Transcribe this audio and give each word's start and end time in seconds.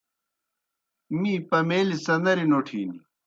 می 1.19 1.33
پمَیلیْ 1.49 1.97
څنَریْ 2.05 2.45
نوٹِھن۔ 2.51 2.89